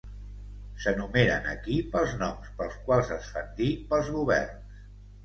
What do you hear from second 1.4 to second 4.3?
aquí pels noms pels quals es fan dir pels